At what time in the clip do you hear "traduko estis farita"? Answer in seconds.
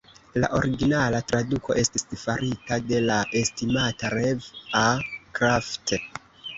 1.31-2.81